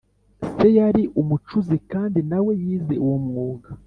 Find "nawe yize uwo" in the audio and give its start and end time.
2.29-3.17